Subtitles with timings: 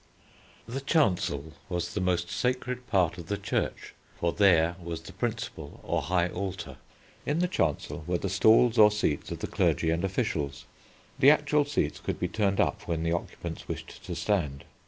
[0.67, 5.79] The Chancel was the most sacred part of the church, for there was the principal
[5.83, 6.77] or high altar.
[7.23, 10.65] In the Chancel were the stalls or seats of the clergy and officials.
[11.19, 14.65] The actual seats could be turned up when the occupants wished to stand.